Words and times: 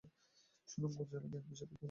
সুনামগঞ্জ 0.69 1.09
জেলা 1.11 1.19
বিএনপির 1.23 1.49
সাবেক 1.51 1.69
সভাপতি। 1.69 1.77